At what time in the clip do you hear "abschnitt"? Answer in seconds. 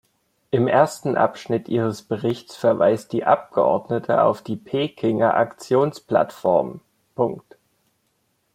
1.15-1.69